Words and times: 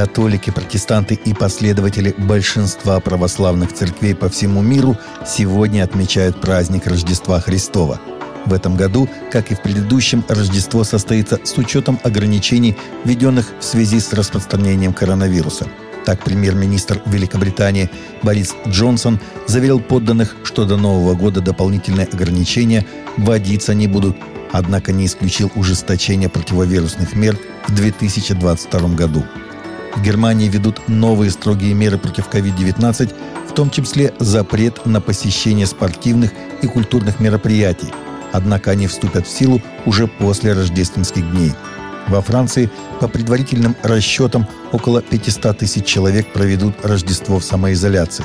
Католики, 0.00 0.48
протестанты 0.48 1.12
и 1.26 1.34
последователи 1.34 2.14
большинства 2.16 2.98
православных 3.00 3.74
церквей 3.74 4.14
по 4.14 4.30
всему 4.30 4.62
миру 4.62 4.96
сегодня 5.26 5.84
отмечают 5.84 6.40
праздник 6.40 6.86
Рождества 6.86 7.38
Христова. 7.38 8.00
В 8.46 8.54
этом 8.54 8.76
году, 8.76 9.10
как 9.30 9.52
и 9.52 9.54
в 9.54 9.60
предыдущем, 9.60 10.24
Рождество 10.26 10.84
состоится 10.84 11.38
с 11.44 11.58
учетом 11.58 12.00
ограничений, 12.02 12.78
введенных 13.04 13.52
в 13.60 13.62
связи 13.62 14.00
с 14.00 14.14
распространением 14.14 14.94
коронавируса. 14.94 15.66
Так, 16.06 16.24
премьер-министр 16.24 17.02
Великобритании 17.04 17.90
Борис 18.22 18.54
Джонсон 18.66 19.20
заверил 19.46 19.80
подданных, 19.80 20.34
что 20.44 20.64
до 20.64 20.78
Нового 20.78 21.14
года 21.14 21.42
дополнительные 21.42 22.06
ограничения 22.10 22.86
вводиться 23.18 23.74
не 23.74 23.86
будут, 23.86 24.16
однако 24.50 24.92
не 24.92 25.04
исключил 25.04 25.52
ужесточение 25.56 26.30
противовирусных 26.30 27.14
мер 27.14 27.36
в 27.68 27.74
2022 27.74 28.88
году. 28.94 29.26
В 29.96 30.02
Германии 30.02 30.48
ведут 30.48 30.88
новые 30.88 31.30
строгие 31.30 31.74
меры 31.74 31.98
против 31.98 32.28
COVID-19, 32.28 33.12
в 33.48 33.52
том 33.52 33.70
числе 33.70 34.14
запрет 34.18 34.86
на 34.86 35.00
посещение 35.00 35.66
спортивных 35.66 36.32
и 36.62 36.66
культурных 36.66 37.20
мероприятий. 37.20 37.88
Однако 38.32 38.70
они 38.70 38.86
вступят 38.86 39.26
в 39.26 39.30
силу 39.30 39.60
уже 39.86 40.06
после 40.06 40.52
рождественских 40.52 41.28
дней. 41.32 41.52
Во 42.06 42.22
Франции, 42.22 42.70
по 43.00 43.08
предварительным 43.08 43.76
расчетам, 43.82 44.46
около 44.72 45.02
500 45.02 45.58
тысяч 45.58 45.84
человек 45.84 46.32
проведут 46.32 46.74
Рождество 46.84 47.38
в 47.38 47.44
самоизоляции. 47.44 48.24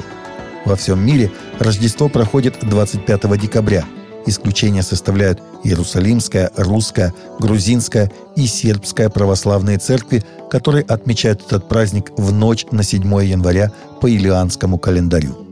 Во 0.66 0.76
всем 0.76 1.04
мире 1.04 1.32
Рождество 1.60 2.10
проходит 2.10 2.58
25 2.62 3.40
декабря– 3.40 3.86
Исключения 4.26 4.82
составляют 4.82 5.42
Иерусалимская, 5.64 6.52
Русская, 6.56 7.14
Грузинская 7.40 8.12
и 8.36 8.48
Сербская 8.48 9.10
православные 9.10 9.78
церкви, 9.78 10.24
которые 10.50 10.84
отмечают 10.84 11.44
этот 11.46 11.68
праздник 11.68 12.12
в 12.18 12.32
ночь 12.32 12.66
на 12.72 12.84
7 12.84 13.02
января 13.24 13.72
по 14.02 14.10
Илианскому 14.10 14.78
календарю. 14.78 15.46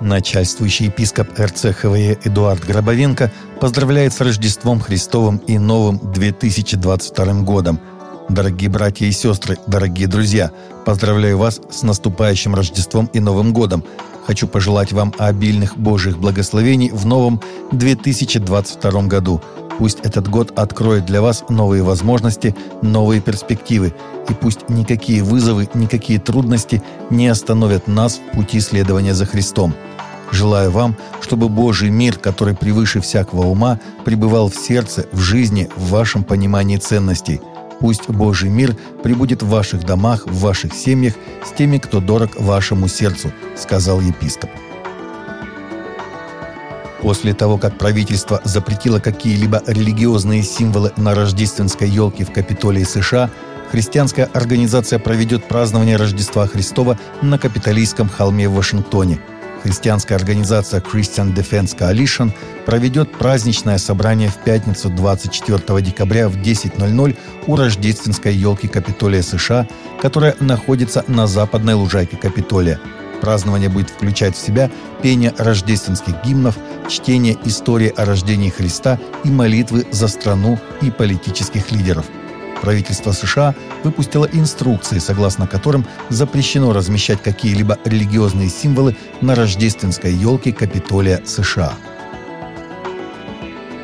Начальствующий 0.00 0.86
епископ 0.86 1.28
РЦХВЕ 1.38 2.18
Эдуард 2.24 2.64
Гробовенко 2.64 3.32
поздравляет 3.60 4.12
с 4.12 4.20
Рождеством 4.20 4.80
Христовым 4.80 5.38
и 5.38 5.58
Новым 5.58 5.98
2022 6.12 7.42
годом. 7.42 7.80
Дорогие 8.28 8.70
братья 8.70 9.06
и 9.06 9.10
сестры, 9.10 9.58
дорогие 9.66 10.06
друзья, 10.06 10.52
поздравляю 10.84 11.38
вас 11.38 11.60
с 11.70 11.82
наступающим 11.82 12.54
Рождеством 12.54 13.10
и 13.12 13.18
Новым 13.18 13.52
годом. 13.52 13.82
Хочу 14.28 14.46
пожелать 14.46 14.92
вам 14.92 15.14
обильных 15.16 15.78
Божьих 15.78 16.18
благословений 16.18 16.90
в 16.90 17.06
новом 17.06 17.40
2022 17.72 19.02
году. 19.04 19.40
Пусть 19.78 20.00
этот 20.00 20.28
год 20.28 20.52
откроет 20.54 21.06
для 21.06 21.22
вас 21.22 21.44
новые 21.48 21.82
возможности, 21.82 22.54
новые 22.82 23.22
перспективы. 23.22 23.94
И 24.28 24.34
пусть 24.34 24.68
никакие 24.68 25.22
вызовы, 25.22 25.66
никакие 25.72 26.18
трудности 26.18 26.82
не 27.08 27.26
остановят 27.26 27.88
нас 27.88 28.18
в 28.18 28.36
пути 28.36 28.60
следования 28.60 29.14
за 29.14 29.24
Христом. 29.24 29.74
Желаю 30.30 30.72
вам, 30.72 30.94
чтобы 31.22 31.48
Божий 31.48 31.88
мир, 31.88 32.18
который 32.18 32.54
превыше 32.54 33.00
всякого 33.00 33.46
ума, 33.46 33.80
пребывал 34.04 34.50
в 34.50 34.56
сердце, 34.56 35.06
в 35.10 35.20
жизни, 35.20 35.70
в 35.74 35.88
вашем 35.88 36.22
понимании 36.22 36.76
ценностей– 36.76 37.40
Пусть 37.80 38.08
Божий 38.08 38.50
мир 38.50 38.76
прибудет 39.02 39.42
в 39.42 39.48
ваших 39.48 39.84
домах, 39.84 40.26
в 40.26 40.40
ваших 40.40 40.74
семьях, 40.74 41.14
с 41.44 41.52
теми, 41.52 41.78
кто 41.78 42.00
дорог 42.00 42.30
вашему 42.38 42.88
сердцу»,— 42.88 43.32
сказал 43.56 44.00
епископ. 44.00 44.50
После 47.00 47.32
того, 47.32 47.58
как 47.58 47.78
правительство 47.78 48.40
запретило 48.42 48.98
какие-либо 48.98 49.62
религиозные 49.66 50.42
символы 50.42 50.92
на 50.96 51.14
рождественской 51.14 51.88
елке 51.88 52.24
в 52.24 52.32
Капитолии 52.32 52.82
США, 52.82 53.30
христианская 53.70 54.24
организация 54.24 54.98
проведет 54.98 55.44
празднование 55.44 55.96
Рождества 55.96 56.48
Христова 56.48 56.98
на 57.22 57.38
Капитолийском 57.38 58.08
холме 58.08 58.48
в 58.48 58.54
Вашингтоне– 58.54 59.20
Христианская 59.68 60.14
организация 60.14 60.80
Christian 60.80 61.34
Defense 61.34 61.76
Coalition 61.76 62.32
проведет 62.64 63.12
праздничное 63.12 63.76
собрание 63.76 64.30
в 64.30 64.36
пятницу 64.36 64.88
24 64.88 65.82
декабря 65.82 66.30
в 66.30 66.38
10.00 66.38 67.16
у 67.46 67.54
рождественской 67.54 68.34
елки 68.34 68.66
Капитолия 68.66 69.20
США, 69.20 69.68
которая 70.00 70.34
находится 70.40 71.04
на 71.06 71.26
западной 71.26 71.74
лужайке 71.74 72.16
Капитолия. 72.16 72.80
Празднование 73.20 73.68
будет 73.68 73.90
включать 73.90 74.34
в 74.34 74.40
себя 74.40 74.70
пение 75.02 75.34
рождественских 75.36 76.14
гимнов, 76.24 76.56
чтение 76.88 77.36
истории 77.44 77.92
о 77.94 78.06
рождении 78.06 78.48
Христа 78.48 78.98
и 79.22 79.28
молитвы 79.28 79.86
за 79.90 80.08
страну 80.08 80.58
и 80.80 80.90
политических 80.90 81.70
лидеров– 81.72 82.06
Правительство 82.60 83.12
США 83.12 83.54
выпустило 83.84 84.28
инструкции, 84.32 84.98
согласно 84.98 85.46
которым 85.46 85.86
запрещено 86.08 86.72
размещать 86.72 87.22
какие-либо 87.22 87.78
религиозные 87.84 88.48
символы 88.48 88.96
на 89.20 89.34
рождественской 89.34 90.12
елке 90.12 90.52
Капитолия 90.52 91.22
США. 91.24 91.72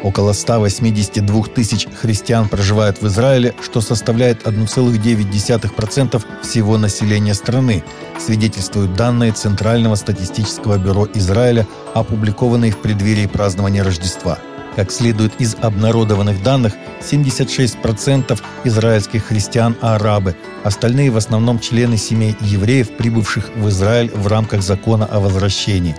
Около 0.02 0.34
182 0.34 1.44
тысяч 1.44 1.88
христиан 1.88 2.50
проживают 2.50 3.00
в 3.00 3.06
Израиле, 3.06 3.54
что 3.62 3.80
составляет 3.80 4.42
1,9% 4.42 6.22
всего 6.42 6.76
населения 6.76 7.32
страны, 7.32 7.82
свидетельствуют 8.20 8.92
данные 8.94 9.32
Центрального 9.32 9.94
статистического 9.94 10.76
бюро 10.76 11.08
Израиля, 11.14 11.66
опубликованные 11.94 12.72
в 12.72 12.82
преддверии 12.82 13.26
празднования 13.26 13.82
Рождества– 13.82 14.38
как 14.76 14.90
следует 14.90 15.32
из 15.40 15.56
обнародованных 15.60 16.42
данных, 16.42 16.74
76% 17.00 18.40
израильских 18.64 19.24
христиан– 19.24 19.76
арабы, 19.80 20.36
остальные 20.64 21.10
в 21.10 21.16
основном 21.16 21.58
члены 21.58 21.96
семей 21.96 22.36
евреев, 22.40 22.96
прибывших 22.96 23.50
в 23.56 23.68
Израиль 23.68 24.10
в 24.14 24.26
рамках 24.26 24.62
закона 24.62 25.06
о 25.06 25.20
возвращении. 25.20 25.96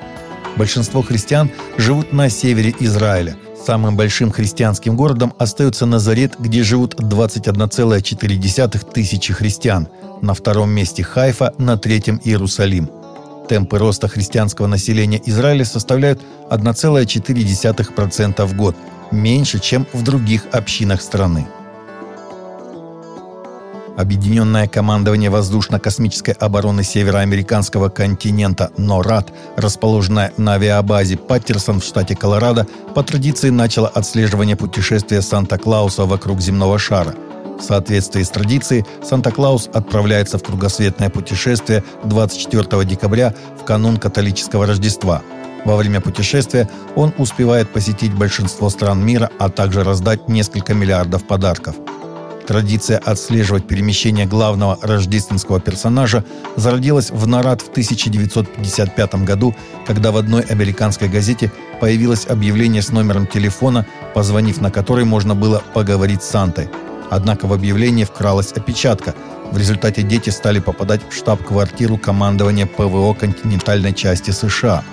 Большинство 0.57 1.01
христиан 1.01 1.51
живут 1.77 2.13
на 2.13 2.29
севере 2.29 2.73
Израиля. 2.79 3.35
Самым 3.65 3.97
большим 3.97 4.31
христианским 4.31 4.95
городом 4.95 5.33
остается 5.39 5.85
Назарет, 5.85 6.35
где 6.39 6.63
живут 6.63 6.95
21,4 6.95 8.93
тысячи 8.93 9.33
христиан. 9.33 9.87
На 10.21 10.33
втором 10.33 10.69
месте 10.69 11.03
Хайфа, 11.03 11.53
на 11.57 11.77
третьем 11.77 12.21
Иерусалим– 12.23 12.89
Темпы 13.47 13.77
роста 13.77 14.07
христианского 14.07 14.67
населения 14.67 15.21
Израиля 15.25 15.65
составляют 15.65 16.21
1,4% 16.49 18.45
в 18.45 18.55
год, 18.55 18.75
меньше, 19.11 19.59
чем 19.59 19.85
в 19.93 20.03
других 20.03 20.45
общинах 20.51 21.01
страны. 21.01 21.47
Объединенное 23.97 24.67
командование 24.67 25.29
воздушно-космической 25.29 26.31
обороны 26.31 26.83
североамериканского 26.83 27.87
континента 27.87 28.71
НОРАД, 28.77 29.31
расположенное 29.55 30.33
на 30.35 30.55
авиабазе 30.55 31.15
Паттерсон 31.15 31.79
в 31.79 31.85
штате 31.85 32.15
Колорадо, 32.15 32.67
по 32.93 33.03
традиции 33.03 33.51
начало 33.51 33.87
отслеживание 33.87 34.57
путешествия 34.57 35.21
Санта-Клауса 35.21 36.05
вокруг 36.05 36.41
земного 36.41 36.77
шара– 36.77 37.15
в 37.57 37.63
соответствии 37.63 38.23
с 38.23 38.29
традицией, 38.29 38.85
Санта-Клаус 39.03 39.69
отправляется 39.73 40.37
в 40.37 40.43
кругосветное 40.43 41.09
путешествие 41.09 41.83
24 42.03 42.85
декабря 42.85 43.33
в 43.59 43.63
канун 43.63 43.97
католического 43.97 44.65
Рождества. 44.65 45.21
Во 45.63 45.75
время 45.75 45.99
путешествия 45.99 46.69
он 46.95 47.13
успевает 47.17 47.69
посетить 47.71 48.13
большинство 48.13 48.69
стран 48.69 49.03
мира, 49.03 49.31
а 49.39 49.49
также 49.49 49.83
раздать 49.83 50.29
несколько 50.29 50.73
миллиардов 50.73 51.25
подарков. 51.25 51.75
Традиция 52.45 52.99
отслеживать 52.99 53.67
перемещение 53.67 54.27
главного 54.27 54.77
рождественского 54.83 55.59
персонажа 55.59 56.23
зародилась 56.55 57.09
в 57.09 57.25
Нарад 57.25 57.63
в 57.63 57.69
1955 57.69 59.15
году, 59.23 59.55
когда 59.87 60.11
в 60.11 60.17
одной 60.17 60.43
американской 60.43 61.09
газете 61.09 61.51
появилось 61.81 62.27
объявление 62.27 62.83
с 62.83 62.89
номером 62.89 63.25
телефона, 63.25 63.87
позвонив 64.13 64.61
на 64.61 64.69
который 64.69 65.05
можно 65.05 65.33
было 65.33 65.63
поговорить 65.73 66.21
с 66.21 66.29
Сантой– 66.29 66.69
Однако 67.09 67.47
в 67.47 67.53
объявление 67.53 68.05
вкралась 68.05 68.51
опечатка. 68.51 69.13
В 69.51 69.57
результате 69.57 70.01
дети 70.01 70.29
стали 70.29 70.59
попадать 70.59 71.01
в 71.07 71.13
штаб-квартиру 71.13 71.97
командования 71.97 72.65
ПВО 72.65 73.13
континентальной 73.13 73.93
части 73.93 74.31
США. 74.31 74.83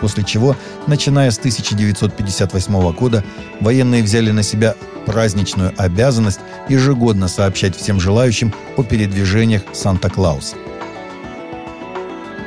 После 0.00 0.24
чего, 0.24 0.56
начиная 0.86 1.30
с 1.30 1.38
1958 1.38 2.92
года, 2.92 3.22
военные 3.60 4.02
взяли 4.02 4.30
на 4.30 4.42
себя 4.42 4.74
праздничную 5.06 5.72
обязанность 5.76 6.40
ежегодно 6.68 7.28
сообщать 7.28 7.76
всем 7.76 8.00
желающим 8.00 8.54
о 8.76 8.82
передвижениях 8.82 9.62
Санта-Клауса. 9.72 10.56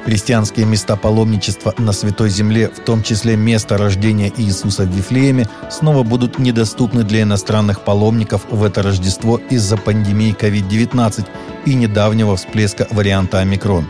Христианские 0.06 0.66
места 0.66 0.98
паломничества 0.98 1.74
на 1.78 1.94
Святой 1.94 2.30
Земле, 2.30 2.70
в 2.70 2.80
том 2.80 3.04
числе 3.04 3.38
место 3.38 3.78
рождения 3.78 4.32
Иисуса 4.36 4.84
в 4.84 4.90
Вифлееме, 4.90 5.48
снова 5.72 6.04
будут 6.04 6.40
недоступны 6.40 7.04
для 7.04 7.22
иностранных 7.22 7.82
паломников 7.82 8.42
в 8.50 8.64
это 8.66 8.84
Рождество 8.84 9.40
из-за 9.50 9.78
пандемии 9.78 10.36
COVID-19 10.38 11.26
и 11.66 11.74
недавнего 11.74 12.36
всплеска 12.36 12.86
варианта 12.92 13.40
омикрон. 13.40 13.88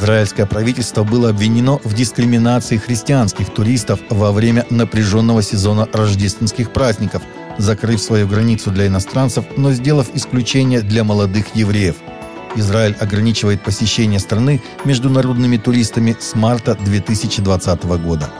Израильское 0.00 0.46
правительство 0.46 1.04
было 1.04 1.30
обвинено 1.30 1.78
в 1.84 1.94
дискриминации 1.94 2.76
христианских 2.76 3.50
туристов 3.54 4.00
во 4.10 4.32
время 4.32 4.66
напряженного 4.70 5.42
сезона 5.42 5.88
рождественских 5.92 6.72
праздников, 6.72 7.22
закрыв 7.58 8.00
свою 8.00 8.26
границу 8.26 8.72
для 8.72 8.88
иностранцев, 8.88 9.44
но 9.56 9.72
сделав 9.72 10.08
исключение 10.14 10.80
для 10.80 11.04
молодых 11.04 11.54
евреев. 11.54 11.96
Израиль 12.56 12.96
ограничивает 13.00 13.62
посещение 13.62 14.20
страны 14.20 14.62
международными 14.84 15.56
туристами 15.56 16.16
с 16.18 16.34
марта 16.34 16.74
2020 16.74 17.84
года 17.84 18.30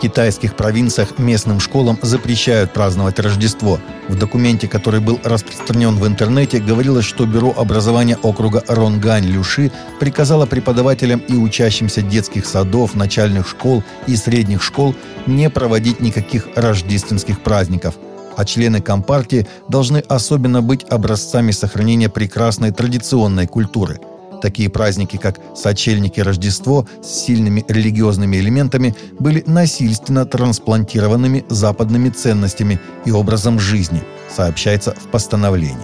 китайских 0.00 0.56
провинциях 0.56 1.18
местным 1.18 1.60
школам 1.60 1.98
запрещают 2.02 2.72
праздновать 2.72 3.18
Рождество. 3.20 3.78
В 4.08 4.18
документе, 4.18 4.66
который 4.66 5.00
был 5.00 5.20
распространен 5.22 5.96
в 5.96 6.06
интернете, 6.06 6.58
говорилось, 6.58 7.04
что 7.04 7.26
Бюро 7.26 7.54
образования 7.56 8.18
округа 8.22 8.64
Ронгань-Люши 8.66 9.70
приказало 10.00 10.46
преподавателям 10.46 11.20
и 11.20 11.34
учащимся 11.34 12.02
детских 12.02 12.46
садов, 12.46 12.94
начальных 12.94 13.48
школ 13.48 13.84
и 14.06 14.16
средних 14.16 14.62
школ 14.62 14.94
не 15.26 15.50
проводить 15.50 16.00
никаких 16.00 16.48
рождественских 16.56 17.40
праздников– 17.40 17.94
а 18.40 18.44
члены 18.44 18.80
Компартии 18.80 19.46
должны 19.68 19.98
особенно 19.98 20.62
быть 20.62 20.84
образцами 20.84 21.50
сохранения 21.50 22.08
прекрасной 22.08 22.72
традиционной 22.72 23.46
культуры– 23.46 24.00
Такие 24.40 24.70
праздники, 24.70 25.16
как 25.16 25.38
Сочельник 25.54 26.18
и 26.18 26.22
Рождество 26.22 26.86
с 27.02 27.08
сильными 27.08 27.64
религиозными 27.68 28.36
элементами, 28.38 28.94
были 29.18 29.44
насильственно 29.46 30.24
трансплантированными 30.24 31.44
западными 31.48 32.08
ценностями 32.08 32.80
и 33.04 33.10
образом 33.10 33.60
жизни, 33.60 34.02
сообщается 34.34 34.94
в 34.94 35.10
постановлении. 35.10 35.76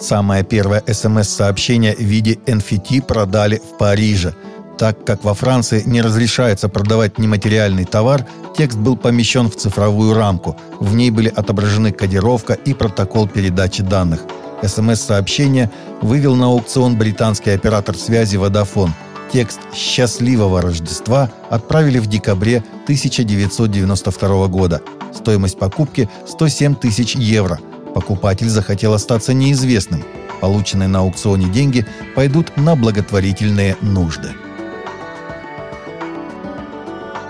Самое 0.00 0.44
первое 0.44 0.82
СМС-сообщение 0.86 1.94
в 1.94 2.00
виде 2.00 2.34
NFT 2.46 3.02
продали 3.02 3.58
в 3.58 3.78
Париже. 3.78 4.34
Так 4.78 5.04
как 5.04 5.24
во 5.24 5.34
Франции 5.34 5.82
не 5.86 6.02
разрешается 6.02 6.68
продавать 6.68 7.18
нематериальный 7.18 7.84
товар, 7.84 8.26
текст 8.56 8.78
был 8.78 8.96
помещен 8.96 9.48
в 9.48 9.56
цифровую 9.56 10.14
рамку. 10.14 10.56
В 10.80 10.94
ней 10.94 11.10
были 11.10 11.28
отображены 11.28 11.92
кодировка 11.92 12.54
и 12.54 12.74
протокол 12.74 13.28
передачи 13.28 13.82
данных– 13.82 14.20
СМС-сообщение 14.66 15.70
вывел 16.00 16.36
на 16.36 16.46
аукцион 16.46 16.96
британский 16.96 17.50
оператор 17.50 17.96
связи 17.96 18.36
«Водофон». 18.36 18.92
Текст 19.32 19.60
«Счастливого 19.74 20.62
Рождества» 20.62 21.30
отправили 21.50 21.98
в 21.98 22.06
декабре 22.06 22.58
1992 22.84 24.46
года. 24.48 24.80
Стоимость 25.12 25.58
покупки– 25.58 26.08
107 26.26 26.76
тысяч 26.76 27.14
евро. 27.16 27.58
Покупатель 27.94 28.48
захотел 28.48 28.94
остаться 28.94 29.32
неизвестным. 29.32 30.04
Полученные 30.40 30.88
на 30.88 31.00
аукционе 31.00 31.46
деньги 31.46 31.86
пойдут 32.14 32.56
на 32.56 32.76
благотворительные 32.76 33.76
нужды. 33.80 34.30